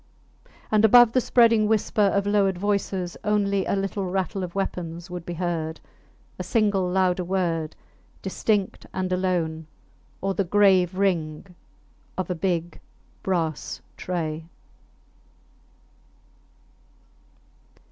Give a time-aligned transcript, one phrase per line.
[0.71, 5.27] And above the spreading whisper of lowered voices only a little rattle of weapons would
[5.27, 5.79] be heard,
[6.39, 7.75] a single louder word
[8.23, 9.67] distinct and alone,
[10.19, 11.53] or the grave ring
[12.17, 12.79] of a big
[13.21, 14.45] brass tray.